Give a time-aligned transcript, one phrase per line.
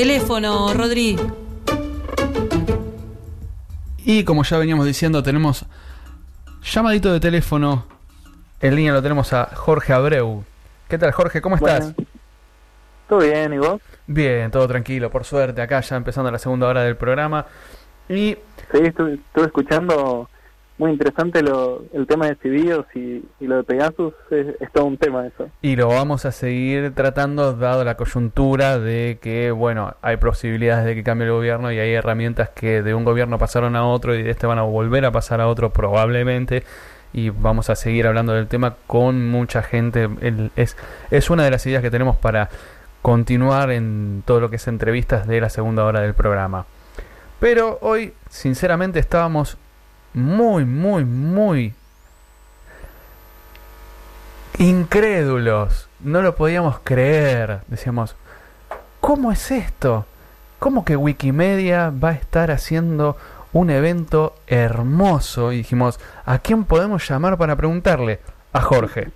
[0.00, 1.14] Teléfono, Rodri.
[3.98, 5.66] Y como ya veníamos diciendo, tenemos
[6.62, 7.84] llamadito de teléfono.
[8.62, 10.42] En línea lo tenemos a Jorge Abreu.
[10.88, 11.42] ¿Qué tal, Jorge?
[11.42, 11.94] ¿Cómo estás?
[11.94, 12.10] Bueno,
[13.10, 13.52] ¿Todo bien?
[13.52, 13.82] ¿Y vos?
[14.06, 15.60] Bien, todo tranquilo, por suerte.
[15.60, 17.44] Acá ya empezando la segunda hora del programa.
[18.08, 18.38] Y
[18.72, 20.30] Sí, estuve, estuve escuchando
[20.80, 24.14] muy interesante lo, el tema de Cibios y, y lo de Pegasus.
[24.30, 25.50] Es, todo un tema eso.
[25.60, 30.94] Y lo vamos a seguir tratando dado la coyuntura de que, bueno, hay posibilidades de
[30.94, 34.22] que cambie el gobierno y hay herramientas que de un gobierno pasaron a otro y
[34.22, 36.64] de este van a volver a pasar a otro probablemente.
[37.12, 40.08] Y vamos a seguir hablando del tema con mucha gente.
[40.56, 40.78] Es,
[41.10, 42.48] es una de las ideas que tenemos para
[43.02, 46.64] continuar en todo lo que es entrevistas de la segunda hora del programa.
[47.38, 49.58] Pero hoy, sinceramente, estábamos
[50.14, 51.74] muy, muy, muy
[54.58, 55.88] incrédulos.
[56.00, 57.60] No lo podíamos creer.
[57.68, 58.16] Decíamos,
[59.00, 60.06] ¿cómo es esto?
[60.58, 63.16] ¿Cómo que Wikimedia va a estar haciendo
[63.52, 65.52] un evento hermoso?
[65.52, 68.20] Y dijimos, ¿a quién podemos llamar para preguntarle?
[68.52, 69.10] A Jorge.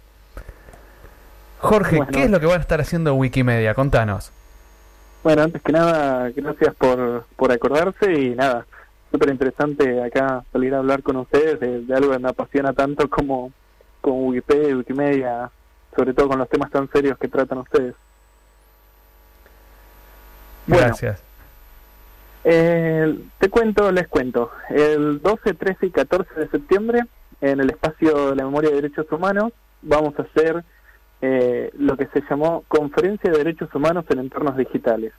[1.58, 2.12] Jorge, Bueno.
[2.12, 3.74] ¿qué es lo que va a estar haciendo Wikimedia?
[3.74, 4.30] Contanos.
[5.22, 8.66] Bueno, antes que nada, gracias por, por acordarse y nada,
[9.14, 13.08] súper interesante acá salir a hablar con ustedes de, de algo que me apasiona tanto
[13.08, 13.52] como,
[14.00, 15.50] como Wikipedia y Wikimedia,
[15.94, 17.94] sobre todo con los temas tan serios que tratan ustedes.
[20.66, 20.84] Bueno.
[20.84, 21.22] Gracias.
[22.42, 24.50] Eh, te cuento, les cuento.
[24.68, 27.04] El 12, 13 y 14 de septiembre,
[27.40, 30.64] en el espacio de la memoria de derechos humanos, vamos a hacer
[31.22, 35.12] eh, lo que se llamó Conferencia de Derechos Humanos en Entornos Digitales.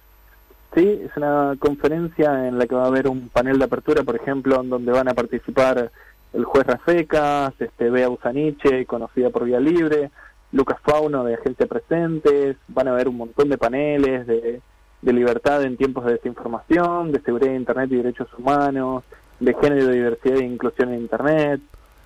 [0.76, 1.02] ¿Sí?
[1.06, 4.62] Es una conferencia en la que va a haber un panel de apertura, por ejemplo,
[4.62, 5.90] en donde van a participar
[6.34, 10.12] el juez Rafecas, este, Bea Usaniche, conocida por Vía Libre,
[10.52, 14.62] Lucas Fauno de Agencia Presentes, van a haber un montón de paneles de,
[15.02, 19.04] libertad en tiempos de desinformación, de seguridad de Internet y derechos humanos,
[19.40, 21.62] de género, diversidad e inclusión en Internet,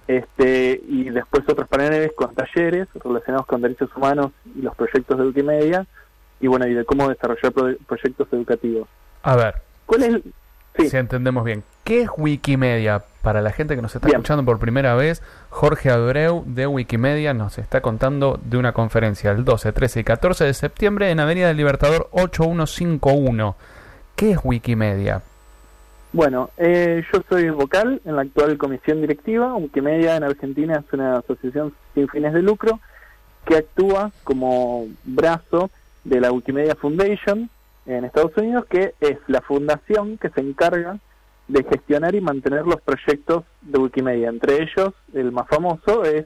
[0.08, 5.26] este y después otros paneles con talleres relacionados con derechos humanos y los proyectos de
[5.28, 5.88] Wikimedia,
[6.40, 8.88] y bueno, y de cómo desarrollar pro- proyectos educativos.
[9.24, 9.56] A ver,
[9.86, 10.22] ¿Cuál es?
[10.78, 10.90] Sí.
[10.90, 11.64] si entendemos bien.
[11.84, 13.04] ¿Qué es Wikimedia?
[13.22, 14.18] Para la gente que nos está Bien.
[14.22, 19.44] escuchando por primera vez, Jorge Abreu de Wikimedia nos está contando de una conferencia el
[19.44, 23.56] 12, 13 y 14 de septiembre en Avenida del Libertador 8151.
[24.16, 25.22] ¿Qué es Wikimedia?
[26.14, 29.54] Bueno, eh, yo soy vocal en la actual comisión directiva.
[29.56, 32.80] Wikimedia en Argentina es una asociación sin fines de lucro
[33.46, 35.70] que actúa como brazo
[36.10, 37.50] de la Wikimedia Foundation
[37.86, 41.00] en Estados Unidos, que es la fundación que se encarga
[41.48, 44.30] de gestionar y mantener los proyectos de Wikimedia.
[44.30, 46.26] Entre ellos, el más famoso es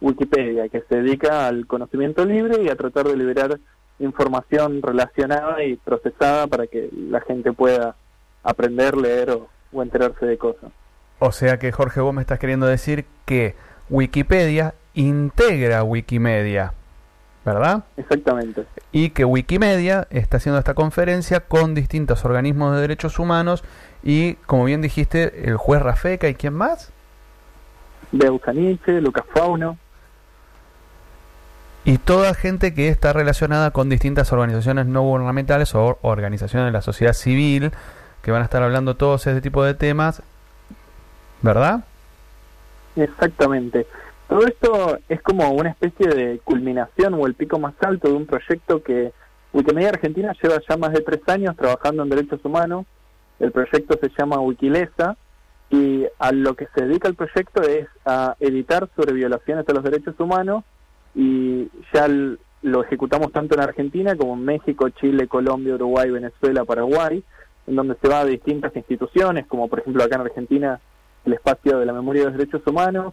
[0.00, 3.58] Wikipedia, que se dedica al conocimiento libre y a tratar de liberar
[3.98, 7.94] información relacionada y procesada para que la gente pueda
[8.42, 9.48] aprender, leer o,
[9.82, 10.70] enterarse de cosas.
[11.18, 13.54] O sea que Jorge, vos me estás queriendo decir que
[13.88, 16.74] Wikipedia integra Wikimedia,
[17.44, 17.84] ¿verdad?
[17.96, 18.66] Exactamente.
[18.92, 23.64] y que Wikimedia está haciendo esta conferencia con distintos organismos de derechos humanos
[24.02, 26.92] y, como bien dijiste, el juez Rafeca y quién más.
[28.12, 29.78] Beusaniche, Lucas Fauno.
[31.84, 36.82] Y toda gente que está relacionada con distintas organizaciones no gubernamentales o organizaciones de la
[36.82, 37.72] sociedad civil
[38.22, 40.22] que van a estar hablando todos ese tipo de temas,
[41.40, 41.84] ¿verdad?
[42.94, 43.86] Exactamente.
[44.32, 48.24] Todo esto es como una especie de culminación o el pico más alto de un
[48.24, 49.12] proyecto que
[49.52, 52.86] Wikimedia Argentina lleva ya más de tres años trabajando en derechos humanos.
[53.38, 55.18] El proyecto se llama Wikilesa
[55.68, 59.84] y a lo que se dedica el proyecto es a editar sobre violaciones a los
[59.84, 60.64] derechos humanos
[61.14, 62.08] y ya
[62.62, 67.22] lo ejecutamos tanto en Argentina como en México, Chile, Colombia, Uruguay, Venezuela, Paraguay,
[67.66, 70.80] en donde se va a distintas instituciones, como por ejemplo acá en Argentina
[71.26, 73.12] el espacio de la memoria de los derechos humanos,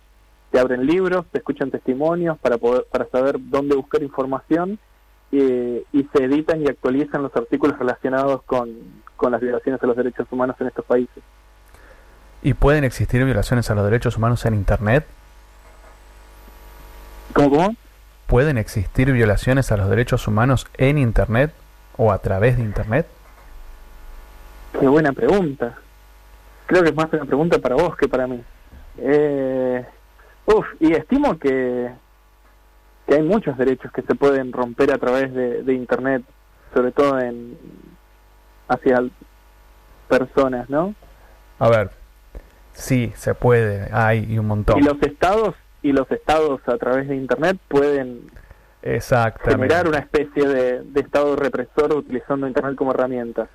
[0.52, 4.80] se abren libros, se escuchan testimonios para poder para saber dónde buscar información
[5.32, 8.70] eh, y se editan y actualizan los artículos relacionados con,
[9.16, 11.24] con las violaciones a los derechos humanos en estos países.
[12.42, 15.06] ¿Y pueden existir violaciones a los derechos humanos en Internet?
[17.34, 17.76] ¿Cómo, cómo?
[18.28, 21.52] ¿Pueden existir violaciones a los derechos humanos en Internet
[21.98, 23.08] o a través de Internet?
[24.80, 25.76] Qué buena pregunta.
[26.66, 28.42] Creo que es más una pregunta para vos que para mí.
[29.00, 29.86] Eh,
[30.54, 31.90] uf, y estimo que,
[33.08, 36.24] que hay muchos derechos que se pueden romper a través de, de Internet,
[36.74, 37.58] sobre todo en
[38.68, 39.04] hacia
[40.08, 40.94] personas, ¿no?
[41.58, 41.90] A ver,
[42.74, 44.80] sí, se puede, hay y un montón.
[44.80, 48.30] Y los estados y los estados a través de Internet pueden
[49.44, 53.48] generar una especie de, de estado represor utilizando Internet como herramienta.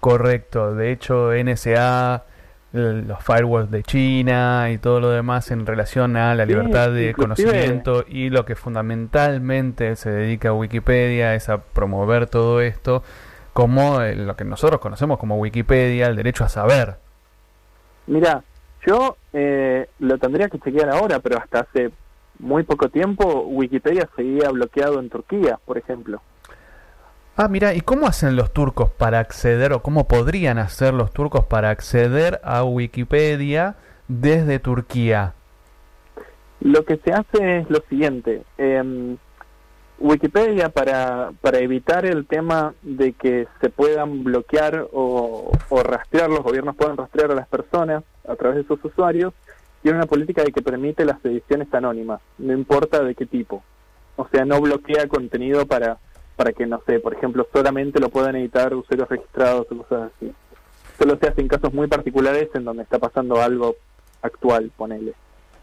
[0.00, 2.24] Correcto, de hecho NSA,
[2.72, 7.14] los firewalls de China y todo lo demás en relación a la Sí, libertad de
[7.14, 13.02] conocimiento y lo que fundamentalmente se dedica a Wikipedia es a promover todo esto
[13.54, 16.96] como eh, lo que nosotros conocemos como Wikipedia, el derecho a saber.
[18.06, 18.42] Mira,
[18.86, 21.90] yo eh, lo tendría que chequear ahora, pero hasta hace
[22.38, 26.20] muy poco tiempo Wikipedia seguía bloqueado en Turquía, por ejemplo.
[27.40, 31.44] Ah, mira, ¿y cómo hacen los turcos para acceder o cómo podrían hacer los turcos
[31.44, 33.76] para acceder a Wikipedia
[34.08, 35.34] desde Turquía?
[36.58, 38.42] Lo que se hace es lo siguiente.
[38.58, 39.16] em,
[40.00, 46.42] Wikipedia, para, para evitar el tema de que se puedan bloquear o, o rastrear, los
[46.42, 49.32] gobiernos puedan rastrear a las personas a través de sus usuarios,
[49.82, 53.62] tiene una política de que permite las ediciones anónimas, no importa de qué tipo.
[54.16, 55.98] O sea, no bloquea contenido para,
[56.38, 60.32] para que, no sé, por ejemplo, solamente lo puedan editar usuarios registrados o cosas así.
[60.96, 63.74] Solo se hace en casos muy particulares en donde está pasando algo
[64.22, 65.14] actual, ponele.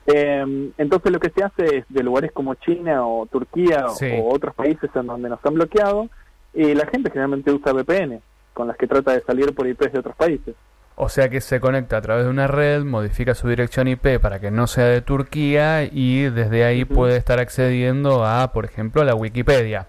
[0.05, 4.09] Eh, entonces lo que se hace es de lugares como China o Turquía Sí.
[4.19, 6.09] o otros países en donde nos han bloqueado,
[6.53, 8.19] y la gente generalmente usa VPN,
[8.53, 10.55] con las que trata de salir por IPs de otros países.
[10.97, 14.39] O sea que se conecta a través de una red, modifica su dirección IP para
[14.41, 19.05] que no sea de Turquía y desde ahí puede estar accediendo a, por ejemplo, a
[19.05, 19.87] la Wikipedia.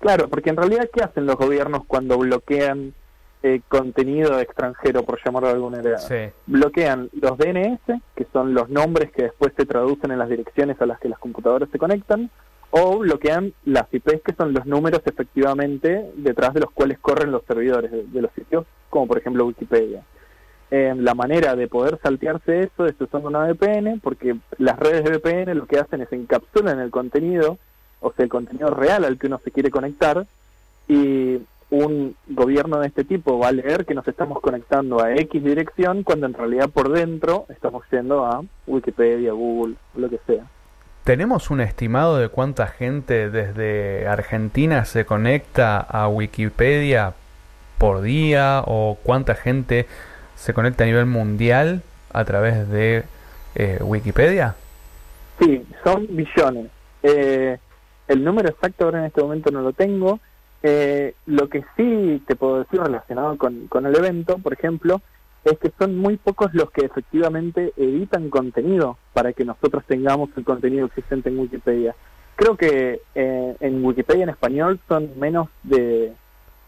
[0.00, 2.94] Claro, porque en realidad, ¿qué hacen los gobiernos cuando bloquean
[3.42, 5.98] eh, contenido extranjero, por llamarlo de alguna manera?
[5.98, 6.30] Sí.
[6.46, 10.86] Bloquean los DNS, que son los nombres que después se traducen en las direcciones a
[10.86, 12.30] las que las computadoras se conectan,
[12.70, 17.42] o bloquean las IPs, que son los números efectivamente detrás de los cuales corren los
[17.44, 20.04] servidores de, de los sitios, como por ejemplo Wikipedia.
[20.70, 25.16] Eh, la manera de poder saltearse eso es usando una VPN, porque las redes de
[25.16, 27.58] VPN lo que hacen es encapsulan el contenido,
[28.00, 30.26] o sea, el contenido real al que uno se quiere conectar,
[30.88, 31.38] y
[31.70, 36.02] un gobierno de este tipo va a leer que nos estamos conectando a X dirección
[36.02, 40.44] cuando en realidad por dentro estamos yendo a Wikipedia, Google, lo que sea.
[41.04, 47.14] ¿Tenemos un estimado de cuánta gente desde Argentina se conecta a Wikipedia
[47.78, 49.86] por día o cuánta gente
[50.36, 53.04] se conecta a nivel mundial a través de
[53.54, 54.54] eh, Wikipedia?
[55.38, 56.70] Sí, son billones.
[57.02, 57.58] Eh,
[58.08, 60.18] el número exacto ahora en este momento no lo tengo.
[60.62, 65.00] Eh, lo que sí te puedo decir relacionado con, el evento, por ejemplo,
[65.44, 70.44] es que son muy pocos los que efectivamente editan contenido para que nosotros tengamos el
[70.44, 71.94] contenido existente en Wikipedia.
[72.34, 76.12] Creo que eh, en Wikipedia en español son menos de,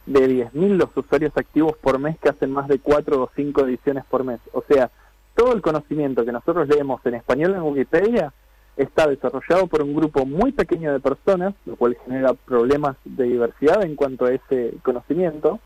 [0.07, 4.05] de 10.000 los usuarios activos por mes que hacen más de 4 o 5 ediciones
[4.05, 4.41] por mes.
[4.53, 4.91] O sea,
[5.35, 8.33] todo el conocimiento que nosotros leemos en español en Wikipedia
[8.77, 13.85] está desarrollado por un grupo muy pequeño de personas, lo cual genera problemas de diversidad
[13.85, 15.61] en cuanto a ese conocimiento.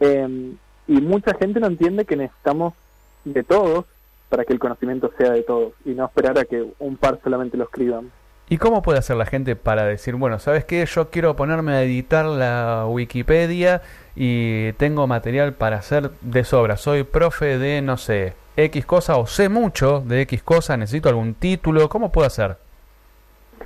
[0.00, 0.54] Eh,
[0.86, 2.74] y mucha gente no entiende que necesitamos
[3.24, 3.86] de todos
[4.28, 7.56] para que el conocimiento sea de todos y no esperar a que un par solamente
[7.56, 8.10] lo escriban.
[8.48, 10.84] ¿Y cómo puede hacer la gente para decir, bueno, ¿sabes qué?
[10.84, 13.80] Yo quiero ponerme a editar la Wikipedia
[14.16, 16.76] y tengo material para hacer de sobra.
[16.76, 21.34] Soy profe de, no sé, X cosa o sé mucho de X cosa, necesito algún
[21.34, 21.88] título.
[21.88, 22.56] ¿Cómo puedo hacer?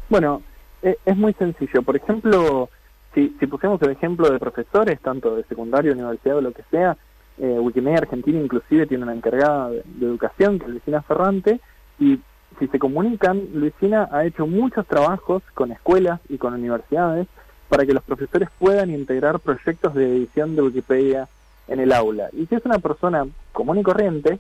[0.09, 0.43] Bueno,
[0.83, 1.83] e- es muy sencillo.
[1.83, 2.71] Por ejemplo,
[3.15, 6.97] si, si pusiéramos el ejemplo de profesores, tanto de secundario, universidad o lo que sea,
[7.39, 11.61] eh, Wikimedia Argentina inclusive tiene una encargada de, de educación, que es Luisina Ferrante,
[11.99, 12.19] y
[12.59, 17.29] si se comunican, Luisina ha hecho muchos trabajos con escuelas y con universidades
[17.69, 21.29] para que los profesores puedan integrar proyectos de edición de Wikipedia
[21.69, 22.29] en el aula.
[22.33, 24.39] Y si es una persona común y corriente,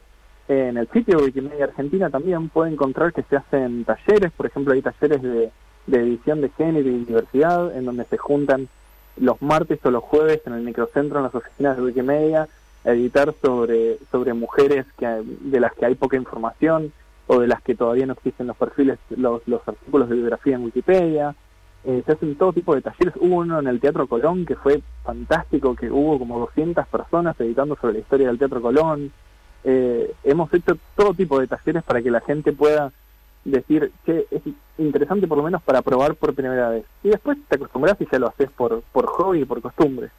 [0.49, 4.73] en el sitio de Wikimedia Argentina también puede encontrar que se hacen talleres, por ejemplo
[4.73, 5.50] hay talleres de,
[5.87, 8.68] de edición de género y diversidad, en donde se juntan
[9.16, 12.49] los martes o los jueves en el microcentro, en las oficinas de Wikimedia,
[12.85, 16.92] a editar sobre, sobre mujeres que, de las que hay poca información
[17.26, 20.64] o de las que todavía no existen los perfiles, los, los artículos de biografía en
[20.64, 21.35] Wikipedia.
[21.88, 23.14] Eh, se hacen todo tipo de talleres.
[23.18, 27.76] Hubo uno en el Teatro Colón que fue fantástico, que hubo como 200 personas editando
[27.76, 29.11] sobre la historia del Teatro Colón.
[29.64, 32.92] Eh, hemos hecho todo tipo de talleres para que la gente pueda
[33.42, 34.42] decir, que es
[34.76, 36.85] interesante por lo menos para probar por primera vez.
[37.02, 40.11] Y después te acostumbras y ya lo haces por, por hobby y por costumbre.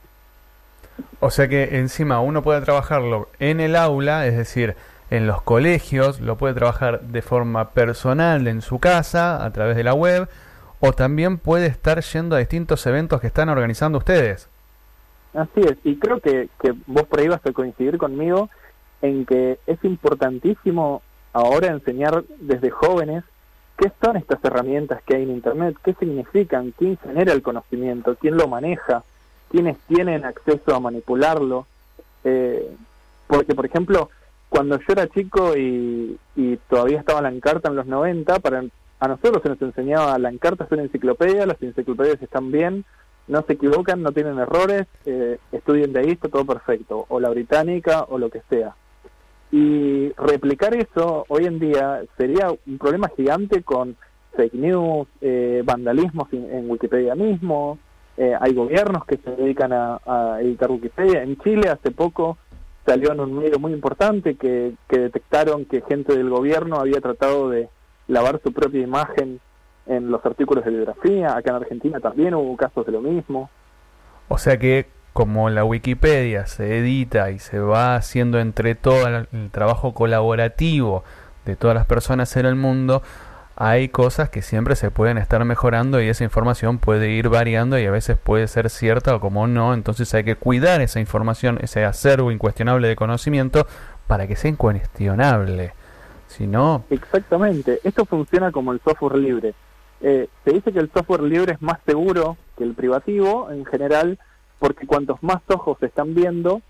[1.19, 4.75] O sea que encima uno puede trabajarlo en el aula, es decir,
[5.11, 9.83] en los colegios, lo puede trabajar de forma personal en su casa, a través de
[9.83, 10.27] la web,
[10.79, 14.49] o también puede estar yendo a distintos eventos que están organizando ustedes.
[15.33, 18.49] Así es, y creo que, que vos por ahí vas a coincidir conmigo
[19.01, 21.01] en que es importantísimo
[21.33, 23.23] ahora enseñar desde jóvenes
[23.77, 28.35] qué son estas herramientas que hay en Internet, qué significan, quién genera el conocimiento, quién
[28.35, 29.03] lo maneja,
[29.49, 31.65] quiénes tienen acceso a manipularlo.
[32.25, 32.69] Eh,
[33.27, 34.09] porque, por ejemplo,
[34.49, 36.17] cuando yo era chico y,
[36.69, 38.63] todavía estaba la encarta en los 90, para,
[38.99, 42.85] a nosotros se nos enseñaba la encarta es una enciclopedia, las enciclopedias están bien,
[43.27, 47.29] no se equivocan, no tienen errores, eh, estudien de ahí, está todo perfecto, o la
[47.29, 48.75] británica o lo que sea.
[49.51, 53.95] Y replicar eso hoy en día sería un problema gigante con
[54.35, 57.79] fake news, eh, vandalismos en, Wikipedia mismo,
[58.17, 61.23] eh, hay gobiernos que se dedican a, a editar Wikipedia.
[61.23, 62.37] En Chile hace poco
[62.89, 67.69] salió en un medio muy importante que, detectaron que gente del gobierno había tratado de
[68.09, 69.39] lavar su propia imagen
[69.85, 71.37] en los artículos de biografía.
[71.37, 73.49] Acá en Argentina también hubo casos de lo mismo.
[74.27, 79.49] O sea que como la Wikipedia se edita y se va haciendo entre todo el
[79.51, 81.03] trabajo colaborativo
[81.45, 83.01] de todas las personas en el mundo,
[83.55, 87.85] hay cosas que siempre se pueden estar mejorando y esa información puede ir variando y
[87.85, 91.83] a veces puede ser cierta o como no, entonces hay que cuidar esa información, ese
[91.83, 93.67] acervo incuestionable de conocimiento
[94.07, 95.73] para que sea incuestionable.
[96.29, 96.83] Si no...
[96.89, 99.55] Exactamente, esto funciona como el software libre.
[100.01, 104.17] Eh, se dice que el software libre es más seguro que el privativo en general
[104.59, 106.61] porque cuantos más ojos están viendo,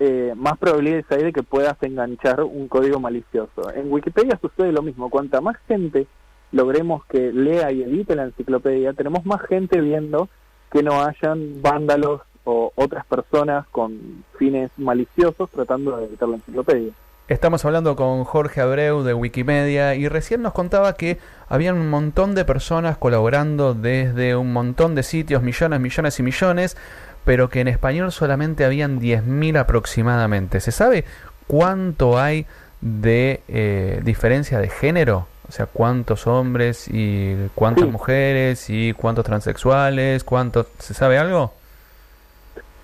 [0.00, 3.72] eh, más probabilidades hay de que puedas enganchar un código malicioso.
[3.74, 6.06] En Wikipedia sucede lo mismo, cuanta más gente
[6.50, 10.28] logremos que lea y edite la enciclopedia, tenemos más gente viendo
[10.70, 16.92] que no hayan vándalos o otras personas con fines maliciosos tratando de editar la enciclopedia.
[17.26, 22.34] Estamos hablando con Jorge Abreu de Wikimedia y recién nos contaba que había un montón
[22.34, 26.76] de personas colaborando desde un montón de sitios, millones, millones y millones,
[27.24, 30.60] pero que en español solamente habían 10.000 aproximadamente.
[30.60, 31.06] ¿Se sabe
[31.46, 32.44] cuánto hay
[32.82, 40.24] de eh, diferencia de género o sea, cuántos hombres y cuántas mujeres y cuántos transexuales,
[40.24, 40.66] cuántos...
[40.78, 41.52] ¿Se sabe algo?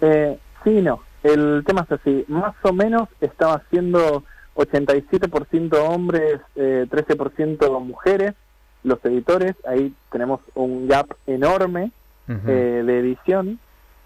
[0.01, 1.01] Eh, sí, no.
[1.23, 2.25] El tema es así.
[2.29, 4.25] Más o menos estaba siendo
[4.55, 8.35] 87% hombres, eh, 13% mujeres,
[8.83, 9.55] los editores.
[9.67, 11.93] Ahí tenemos un gap enorme
[12.29, 13.59] eh, de edición.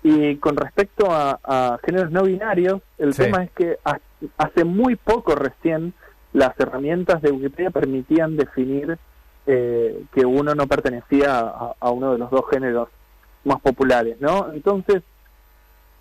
[0.03, 3.79] Y con respecto a, géneros no binarios, el tema es que
[4.37, 5.95] hace muy poco recién
[6.35, 8.99] las herramientas de Wikipedia permitían definir
[9.47, 12.89] eh, que uno no pertenecía a, uno de los dos géneros
[13.45, 14.53] más populares, ¿no?
[14.53, 15.03] Entonces,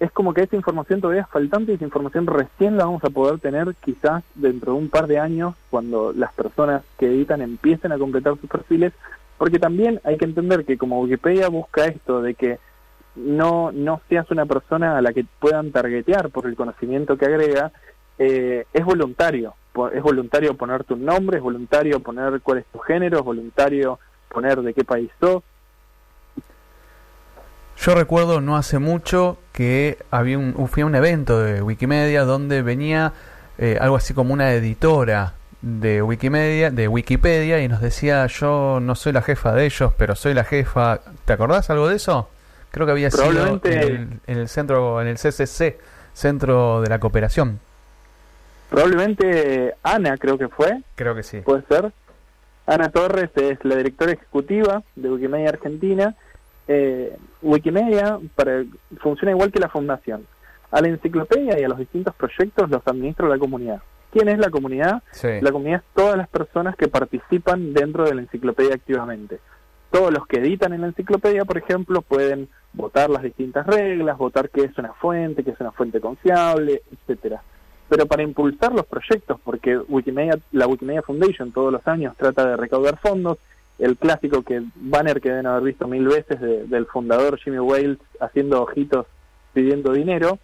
[0.03, 3.09] es como que esa información todavía es faltante y esa información recién la vamos a
[3.09, 7.91] poder tener quizás dentro de un par de años cuando las personas que editan empiecen
[7.91, 8.93] a completar sus perfiles,
[9.37, 12.59] porque también hay que entender que como Wikipedia busca esto de que
[13.15, 17.71] no, no seas una persona a la que puedan targetear por el conocimiento que agrega,
[18.19, 19.55] eh, es voluntario
[19.93, 24.61] es voluntario poner tu nombre, es voluntario poner cuál es tu género, es voluntario poner
[24.61, 25.43] de qué país sos.
[27.77, 32.61] Yo recuerdo no hace mucho que había un, fui a un evento de Wikimedia donde
[32.61, 33.13] venía
[33.57, 38.95] eh, algo así como una editora de Wikimedia, de Wikipedia y nos decía yo no
[38.95, 40.99] soy la jefa de ellos, pero soy la jefa.
[41.25, 42.29] ¿Te acordás algo de eso?
[42.71, 45.77] Creo que había sido en el centro, en el CCC,
[46.13, 47.59] Centro de la Cooperación.
[48.69, 50.81] Probablemente Ana, creo que fue.
[50.95, 51.41] Creo que sí.
[51.41, 51.91] Puede ser.
[52.65, 56.15] Ana Torres es la directora ejecutiva de Wikimedia Argentina.
[56.67, 58.63] Eh, Wikimedia para,
[58.99, 60.25] funciona igual que la fundación.
[60.71, 63.81] A la enciclopedia y a los distintos proyectos los administra la comunidad.
[64.11, 65.01] ¿Quién es la comunidad?
[65.41, 69.39] La comunidad es todas las personas que participan dentro de la enciclopedia activamente.
[69.91, 74.49] Todos los que editan en la enciclopedia, por ejemplo, pueden votar las distintas reglas, votar
[74.49, 77.41] qué es una fuente, qué es una fuente confiable, etcétera
[77.93, 82.57] pero para impulsar los proyectos, porque Wikimedia, la Wikimedia Foundation todos los años trata de
[82.57, 83.37] recaudar fondos,
[83.79, 88.61] el clásico que banner que deben haber visto mil veces del fundador Jimmy Wales haciendo
[88.61, 89.07] ojitos
[89.53, 90.39] pidiendo dinero,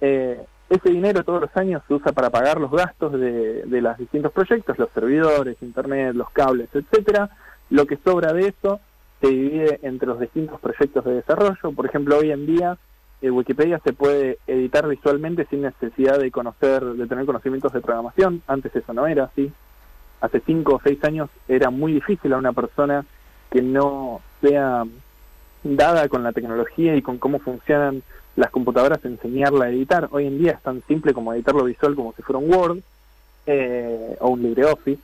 [0.00, 3.96] eh, ese dinero todos los años se usa para pagar los gastos de, de los
[3.98, 7.30] distintos proyectos, los servidores, internet, los cables, etcétera.
[7.70, 8.80] Lo que sobra de eso
[9.20, 11.72] se divide entre los distintos proyectos de desarrollo.
[11.74, 12.78] Por ejemplo, hoy en día
[13.30, 18.42] Wikipedia se puede editar visualmente sin necesidad de conocer, de tener conocimientos de programación.
[18.46, 19.52] Antes eso no era así.
[20.24, 23.04] Hace cinco o seis años era muy difícil a una persona
[23.50, 24.84] que no sea
[25.62, 28.02] dada con la tecnología y con cómo funcionan
[28.34, 30.08] las computadoras enseñarla a editar.
[30.12, 32.78] Hoy en día es tan simple como editarlo visual como si fuera un Word
[33.44, 35.02] eh, o un LibreOffice.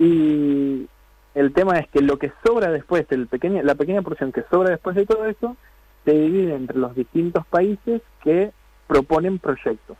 [0.00, 0.88] Y
[1.36, 5.06] el tema es que lo que sobra después, la pequeña porción que sobra después de
[5.06, 5.56] todo eso,
[6.04, 8.50] se divide entre los distintos países que
[8.88, 9.96] proponen proyectos.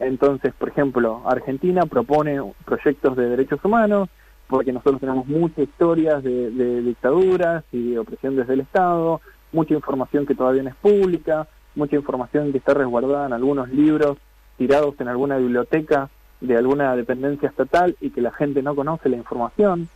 [0.00, 4.08] Entonces, por ejemplo, Argentina propone proyectos de derechos humanos,
[4.48, 9.20] porque nosotros tenemos muchas historias de, dictaduras y de opresión desde el Estado,
[9.52, 14.18] mucha información que todavía no es pública, mucha información que está resguardada en algunos libros
[14.56, 16.08] tirados en alguna biblioteca
[16.40, 19.88] de alguna dependencia estatal y que la gente no conoce la información.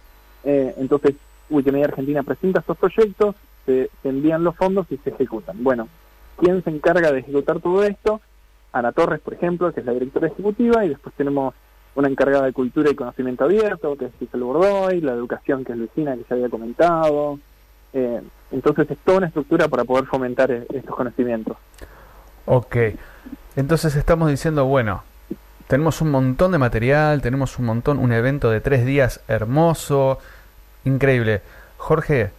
[0.45, 1.15] Eh, entonces,
[1.51, 3.35] Wikimedia Argentina presenta estos proyectos,
[3.67, 5.63] se, envían los fondos y se ejecutan.
[5.63, 5.89] Bueno,
[6.39, 8.21] ¿quién se encarga de ejecutar todo esto?
[8.73, 11.55] Ana Torres, por ejemplo, que es la directora ejecutiva, y después tenemos
[11.95, 15.79] una encargada de cultura y conocimiento abierto, que es Giselle Bordoy, la educación, que es
[15.79, 17.39] Lucina, que ya había comentado.
[17.93, 18.21] Eh,
[18.53, 21.57] entonces es toda una estructura para poder fomentar e-, estos conocimientos.
[22.47, 22.77] Ok,
[23.57, 25.03] entonces estamos diciendo, bueno,
[25.67, 30.19] tenemos un montón de material, tenemos un montón, un evento de tres días hermoso,
[30.85, 31.43] increíble.
[31.77, 32.31] Jorge,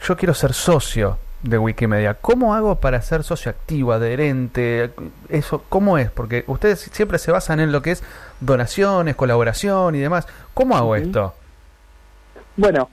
[0.00, 2.14] yo quiero ser socio de Wikimedia.
[2.14, 4.90] ¿Cómo hago para ser socio activo, adherente?
[5.28, 6.10] Eso, ¿cómo es?
[6.10, 8.02] Porque ustedes siempre se basan en lo que es
[8.40, 10.26] donaciones, colaboración y demás.
[10.54, 11.34] ¿Cómo hago esto?
[12.56, 12.88] Bueno,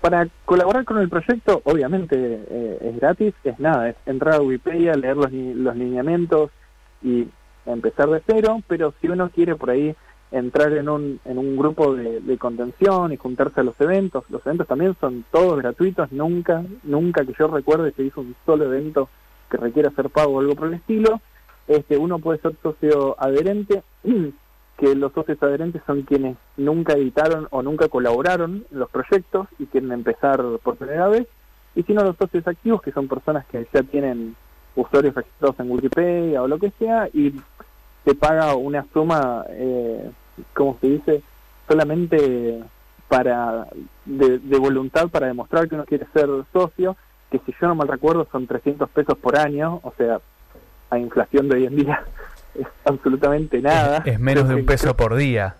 [0.00, 4.94] para colaborar con el proyecto, obviamente eh, es gratis, es nada, es entrar a Wikipedia,
[4.94, 6.50] leer los, los lineamientos
[7.02, 7.28] y
[7.66, 9.94] empezar de cero, pero si uno quiere por ahí
[10.32, 14.24] entrar en un, en un grupo de, contención y juntarse a los eventos.
[14.30, 18.64] Los eventos también son todos gratuitos, nunca, nunca que yo recuerde se hizo un solo
[18.64, 19.08] evento
[19.50, 21.20] que requiera hacer pago o algo por el estilo.
[21.68, 23.82] Este, uno puede ser socio adherente,
[24.78, 29.66] que los socios adherentes son quienes nunca editaron o nunca colaboraron en los proyectos y
[29.66, 31.28] quieren empezar por primera vez.
[31.74, 34.34] Y si no, los socios activos, que son personas que ya tienen
[34.74, 37.34] usuarios registrados en Wikipedia o lo que sea, y
[38.04, 40.10] se paga una suma eh,
[40.54, 41.22] como se dice,
[41.68, 42.62] solamente
[43.08, 43.66] para
[44.06, 46.96] de, voluntad para demostrar que uno quiere ser socio,
[47.30, 50.20] que si yo no mal recuerdo son 300 pesos por año, o sea,
[50.90, 52.04] a inflación de hoy en día
[52.54, 54.02] es absolutamente nada.
[54.04, 55.56] Es, menos de un peso por día.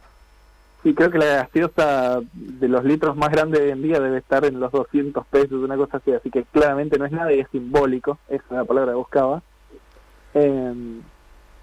[0.83, 4.19] Sí, creo que la gaseosa de los litros más grandes de hoy en día debe
[4.19, 7.41] estar en los 200 pesos, una cosa así, así que claramente no es nada y
[7.41, 9.43] es simbólico, esa es la palabra que buscaba.
[10.35, 10.73] Eh,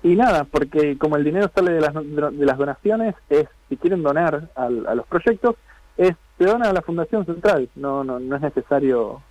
[0.03, 4.01] y nada, porque como el dinero sale de las, de las donaciones, es si quieren
[4.01, 5.55] donar a los proyectos,
[5.97, 9.21] es se dona a la Fundación Central, no, no, no es necesario,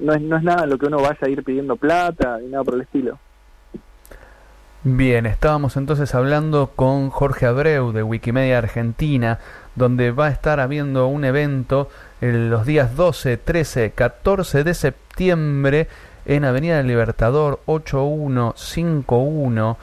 [0.00, 2.64] no es, no es nada lo que uno vaya a ir pidiendo plata ni nada
[2.64, 3.16] por el estilo.
[4.82, 9.38] Bien, estábamos entonces hablando con Jorge Abreu de Wikimedia Argentina,
[9.76, 11.88] donde va a estar habiendo un evento
[12.20, 15.86] en los días 12, 13, 14 de septiembre
[16.24, 19.76] en Avenida del Libertador 8151,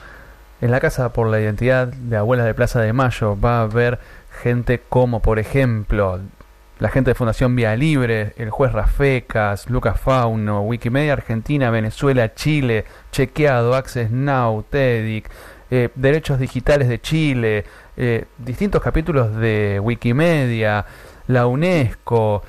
[0.61, 3.99] en la Casa por la Identidad de Abuelas de Plaza de Mayo, va a haber
[4.41, 6.19] gente como, por ejemplo,
[6.79, 12.85] la gente de Fundación Vía Libre, el juez Rafecas, Lucas Fauno, Wikimedia Argentina, Venezuela, Chile,
[13.11, 15.29] Chequeado, Access Now, TEDIC,
[15.71, 17.65] eh, Derechos Digitales de Chile,
[17.97, 20.85] eh, distintos capítulos de Wikimedia,
[21.27, 22.43] la UNESCO,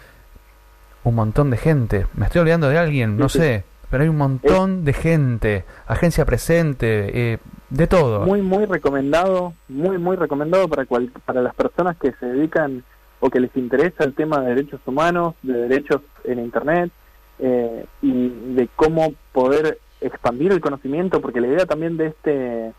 [1.05, 2.07] un montón de gente.
[2.15, 3.17] ¿Me estoy olvidando de alguien?
[3.17, 7.39] No sé pero hay un montón de gente, agencia presente, eh,
[7.71, 8.27] de todo.
[8.27, 12.85] Muy, muy recomendado, muy, muy recomendado para, cual, para las personas que se dedican
[13.21, 16.91] o que les interesa el tema de derechos humanos, de derechos en Internet
[17.39, 22.75] eh, y de cómo poder expandir el conocimiento, porque la idea también de, este, de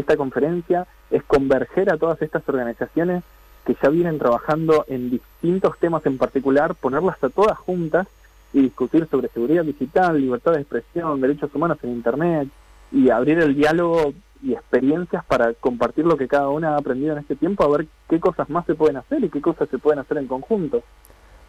[0.00, 3.22] esta conferencia es converger a todas estas organizaciones
[3.64, 8.06] que ya vienen trabajando en distintos temas en particular, ponerlas a todas juntas
[8.52, 12.48] y discutir sobre seguridad digital, libertad de expresión, derechos humanos en Internet
[12.92, 14.12] y abrir el diálogo
[14.44, 17.86] y experiencias para compartir lo que cada una ha aprendido en este tiempo, a ver
[18.08, 20.82] qué cosas más se pueden hacer y qué cosas se pueden hacer en conjunto.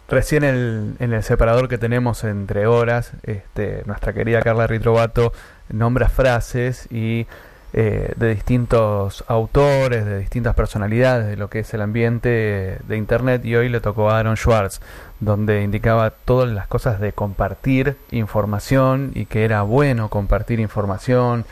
[0.08, 5.32] Recién el, en el separador que tenemos entre horas, este, nuestra querida Carla Ritrovato
[5.68, 7.26] nombra frases y
[7.72, 13.44] eh, de distintos autores, de distintas personalidades de lo que es el ambiente de Internet
[13.44, 14.80] y hoy le tocó a Aaron Schwartz,
[15.20, 21.44] donde indicaba todas las cosas de compartir información y que era bueno compartir información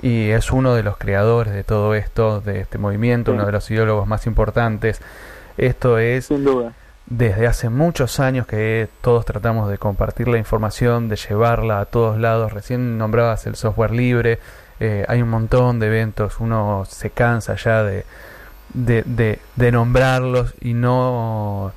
[0.00, 3.70] y es uno de los creadores de todo esto, de este movimiento, uno de los
[3.70, 5.00] ideólogos más importantes.
[5.56, 6.28] Esto es
[7.06, 12.18] desde hace muchos años que todos tratamos de compartir la información, de llevarla a todos
[12.18, 12.52] lados.
[12.52, 14.38] Recién nombrabas el software libre,
[14.80, 18.04] eh, hay un montón de eventos, uno se cansa ya de,
[18.74, 21.72] de, de, nombrarlos y no,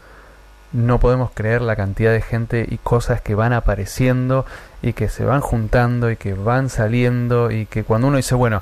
[0.73, 4.45] no podemos creer la cantidad de gente y cosas que van apareciendo
[4.81, 8.61] y que se van juntando y que van saliendo y que cuando uno dice, bueno,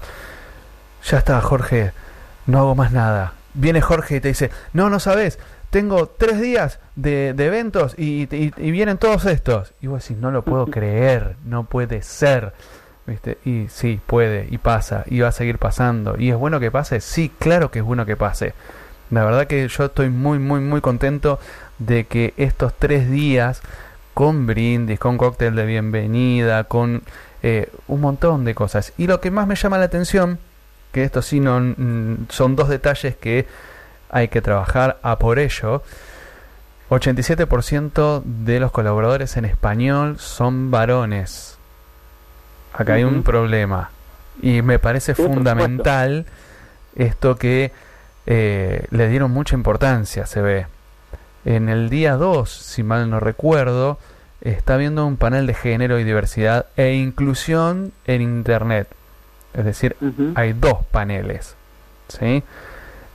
[1.04, 1.92] ya está Jorge,
[2.46, 3.34] no hago más nada.
[3.54, 8.24] Viene Jorge y te dice, no, no sabes, tengo tres días de, de eventos y,
[8.36, 9.74] y, y, vienen todos estos.
[9.82, 12.54] Y vos decís, no lo puedo creer, no puede ser.
[13.44, 16.16] Y sí, puede, y pasa, y va a seguir pasando.
[16.20, 17.02] ¿Y es bueno que pase?
[17.02, 18.54] Sí, claro que es bueno que pase.
[19.10, 21.40] La verdad que yo estoy muy, muy, muy contento
[21.80, 23.62] de que estos tres días,
[24.14, 27.04] con brindis, con cóctel de bienvenida, con
[27.42, 28.94] eh, un montón de cosas.
[28.98, 30.40] Y lo que más me llama la atención,
[30.92, 33.48] que esto sí no, mm, son dos detalles que
[34.10, 35.84] hay que trabajar a por ello.
[36.90, 41.58] 87% de los colaboradores en español son varones.
[42.74, 43.92] Acá hay un problema.
[44.42, 46.26] Y me parece fundamental
[46.96, 47.72] esto que
[48.26, 50.66] eh, le dieron mucha importancia, se ve.
[51.46, 53.98] En el día 2, si mal no recuerdo,
[54.42, 58.88] está viendo un panel de género y diversidad e inclusión en Internet.
[59.54, 59.96] Es decir,
[60.36, 61.56] hay dos paneles.
[62.08, 62.44] ¿sí?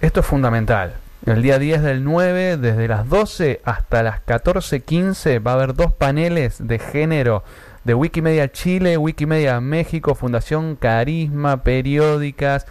[0.01, 0.95] Esto es fundamental.
[1.27, 5.93] El día 10 del 9, desde las 12 hasta las 14.15, va a haber dos
[5.93, 7.45] paneles de género
[7.85, 12.67] de Wikimedia Chile, Wikimedia México, Fundación Carisma, periódicas,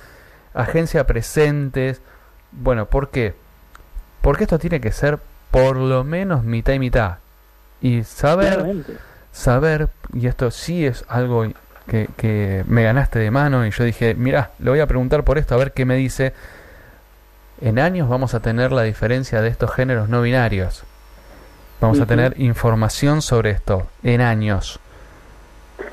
[0.53, 2.01] agencia presentes.
[2.51, 3.33] Bueno, ¿por qué?
[4.21, 5.19] Porque esto tiene que ser
[5.53, 7.17] por lo menos mitad y mitad.
[7.79, 8.65] Y saber,
[9.31, 11.45] saber, y esto sí es algo
[11.85, 15.37] que, que me ganaste de mano, y yo dije, mira, le voy a preguntar por
[15.37, 16.33] esto, a ver qué me dice.
[17.61, 20.85] En años vamos a tener la diferencia de estos géneros no binarios.
[21.79, 24.79] Vamos a tener información sobre esto en años.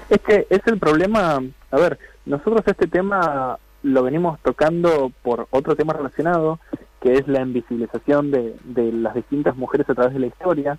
[0.09, 1.39] Es que es el problema,
[1.71, 6.61] a ver, nosotros este tema lo venimos tocando por otro tema relacionado,
[7.01, 10.79] que es la invisibilización de, de las distintas mujeres a través de la historia,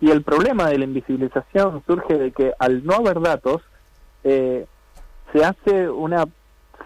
[0.00, 3.62] y el problema de la invisibilización surge de que al no haber datos,
[4.24, 4.66] eh,
[5.32, 6.24] se hace una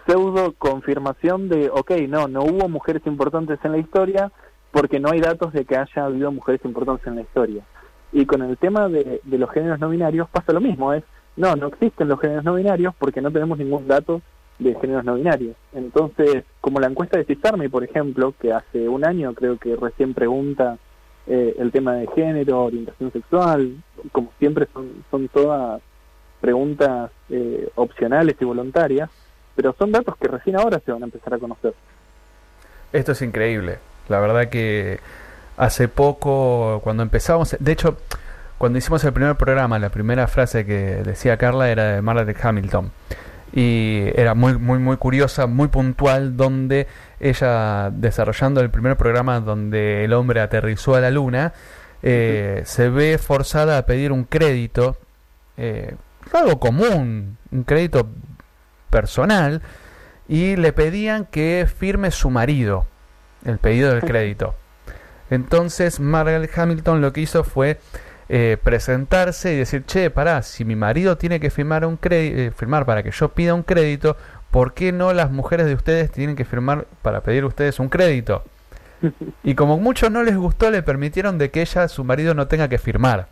[0.05, 4.31] pseudo confirmación de, ok, no, no hubo mujeres importantes en la historia
[4.71, 7.63] porque no hay datos de que haya habido mujeres importantes en la historia.
[8.11, 11.03] Y con el tema de, de los géneros no binarios pasa lo mismo, es,
[11.37, 14.21] no, no existen los géneros no binarios porque no tenemos ningún dato
[14.59, 15.55] de géneros no binarios.
[15.73, 20.13] Entonces, como la encuesta de CISARMI, por ejemplo, que hace un año creo que recién
[20.13, 20.77] pregunta
[21.27, 23.75] eh, el tema de género, orientación sexual,
[24.11, 25.81] como siempre son, son todas
[26.39, 29.09] preguntas eh, opcionales y voluntarias,
[29.55, 31.73] pero son datos que recién ahora se van a empezar a conocer.
[32.93, 34.99] Esto es increíble, la verdad que
[35.57, 37.97] hace poco, cuando empezamos, de hecho,
[38.57, 42.91] cuando hicimos el primer programa, la primera frase que decía Carla era de Margaret Hamilton
[43.55, 46.87] y era muy muy muy curiosa, muy puntual donde
[47.21, 51.53] ella desarrollando el primer programa donde el hombre aterrizó a la luna
[52.03, 54.97] eh, se ve forzada a pedir un crédito
[55.55, 55.95] eh,
[56.33, 58.09] algo común, un crédito
[58.89, 59.61] personal
[60.27, 62.85] y le pedían que firme su marido
[63.45, 64.55] el pedido del crédito.
[65.29, 67.79] Entonces Margaret Hamilton lo que hizo fue
[68.27, 72.85] eh, presentarse y decir, che, pará, si mi marido tiene que firmar, un eh, firmar
[72.85, 74.17] para que yo pida un crédito,
[74.49, 78.43] ¿por qué no las mujeres de ustedes tienen que firmar para pedir ustedes un crédito?
[79.43, 82.67] Y como muchos no les gustó, le permitieron de que ella, su marido, no tenga
[82.67, 83.27] que firmar.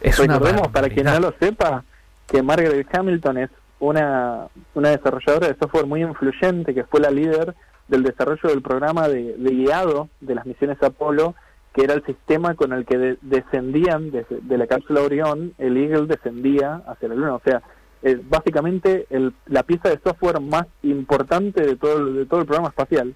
[0.00, 1.84] Es Recordemos, para quien no lo sepa,
[2.26, 7.54] que Margaret Hamilton es una, una desarrolladora de software muy influyente, que fue la líder
[7.88, 11.34] del desarrollo del programa de, de guiado de las misiones Apolo
[11.76, 14.24] que era el sistema con el que descendían de,
[14.56, 17.34] la cápsula Orión, el Eagle descendía hacia la Luna.
[17.34, 17.60] O sea,
[18.00, 22.68] es básicamente el, la pieza de software más importante de todo, de todo el programa
[22.68, 23.14] espacial.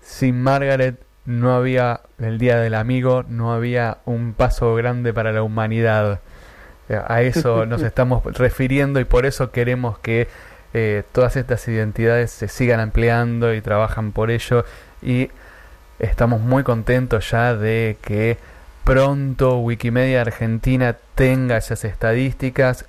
[0.00, 5.42] Sin Margaret no había el Día del Amigo, no había un paso grande para la
[5.42, 6.20] humanidad.
[6.88, 10.28] A eso nos estamos refiriendo y por eso queremos que
[10.74, 14.64] eh, todas estas identidades se sigan ampliando y trabajan por ello
[15.02, 15.30] y
[15.98, 18.38] Estamos muy contentos ya de que
[18.84, 22.86] pronto Wikimedia Argentina tenga esas estadísticas,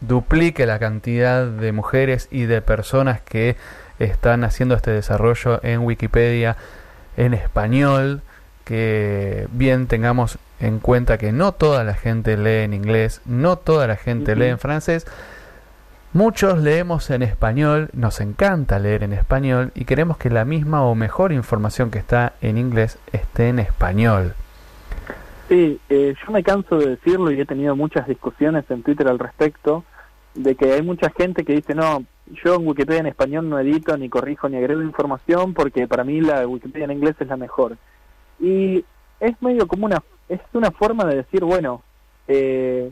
[0.00, 3.56] duplique la cantidad de mujeres y de personas que
[3.98, 6.56] están haciendo este desarrollo en Wikipedia
[7.18, 8.22] en español,
[8.64, 13.86] que bien tengamos en cuenta que no toda la gente lee en inglés, no toda
[13.86, 15.06] la gente lee en francés,
[16.16, 20.94] Muchos leemos en español, nos encanta leer en español y queremos que la misma o
[20.94, 24.32] mejor información que está en inglés esté en español.
[25.50, 29.18] Sí, eh, yo me canso de decirlo y he tenido muchas discusiones en Twitter al
[29.18, 29.84] respecto,
[30.32, 32.02] de que hay mucha gente que dice, no,
[32.42, 36.22] yo en Wikipedia en español no edito, ni corrijo, ni agrego información porque para mí
[36.22, 37.76] la Wikipedia en inglés es la mejor.
[38.40, 38.82] Y
[39.20, 41.82] es medio como una, es una forma de decir, bueno,
[42.26, 42.90] eh,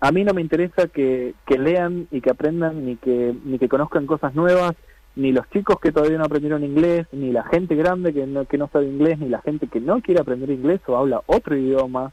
[0.00, 3.68] a mí no me interesa que, que lean y que aprendan ni que, ni que
[3.68, 4.74] conozcan cosas nuevas,
[5.16, 8.58] ni los chicos que todavía no aprendieron inglés, ni la gente grande que no, que
[8.58, 12.12] no sabe inglés, ni la gente que no quiere aprender inglés o habla otro idioma,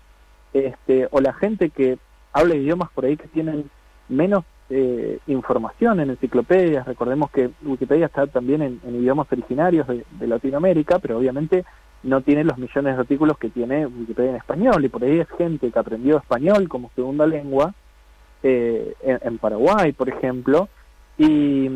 [0.54, 1.97] este, o la gente que
[2.34, 3.69] habla idiomas por ahí que tienen
[4.10, 6.86] menos eh, información en enciclopedias.
[6.86, 11.63] Recordemos que Wikipedia está también en, idiomas originarios de, Latinoamérica, pero obviamente
[12.03, 14.83] no tiene los millones de artículos que tiene Wikipedia en español.
[14.83, 17.73] Y por ahí es gente que aprendió español como segunda lengua
[18.43, 20.69] eh, en, Paraguay, por ejemplo,
[21.17, 21.69] y,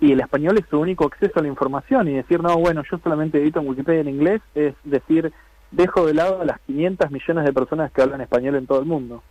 [0.00, 2.08] y el español es su único acceso a la información.
[2.08, 5.32] Y decir, no, bueno, yo solamente edito en Wikipedia en inglés, es decir,
[5.70, 8.86] dejo de lado a las 500 millones de personas que hablan español en todo el
[8.86, 9.22] mundo.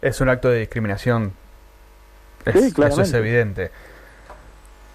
[0.00, 1.32] Es un acto de discriminación.
[2.44, 3.70] eso es evidente.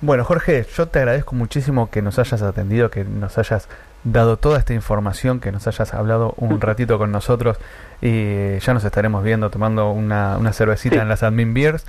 [0.04, 3.70] Bueno, Jorge, yo te agradezco muchísimo que nos hayas atendido, que nos hayas
[4.04, 7.58] dado toda esta información, que nos hayas hablado un ratito con nosotros
[8.02, 11.86] y ya nos estaremos viendo tomando una, una cervecita en las Admin Beers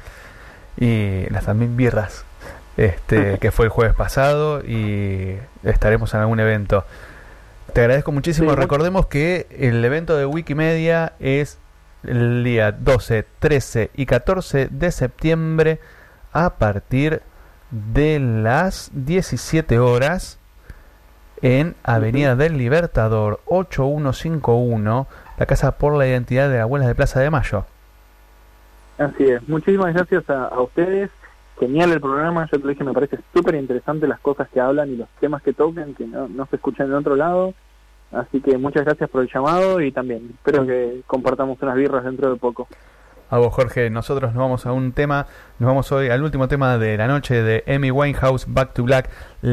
[0.76, 2.24] y las Admin Birras,
[2.76, 6.84] este, que fue el jueves pasado y estaremos en algún evento.
[7.72, 8.54] Te agradezco muchísimo.
[8.54, 11.58] Recordemos que el evento de Wikimedia es
[12.04, 15.80] el día 12, 13 y 14 de septiembre
[16.32, 17.33] a partir de
[18.42, 20.38] las 17 horas
[21.42, 25.06] en Avenida del Libertador 8151,
[25.38, 27.66] la Casa por la Identidad de la Abuelas de Plaza de Mayo.
[28.98, 31.10] Así es, muchísimas gracias a, ustedes,
[31.58, 34.96] genial el programa, yo te dije, me parece súper interesante las cosas que hablan y
[34.96, 37.54] los temas que tocan, que no, no se escuchan en otro lado,
[38.14, 42.30] Así que muchas gracias por el llamado y también espero que compartamos unas birras dentro
[42.30, 42.68] de poco.
[43.30, 43.88] A vos, Jorge.
[43.90, 45.26] Nosotros nos vamos a un tema,
[45.58, 49.08] nos vamos hoy al último tema de la noche de Amy Winehouse, Back to Black.